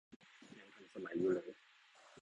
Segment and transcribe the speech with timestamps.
[0.59, 1.49] ยังทันสมัยอยู่เลย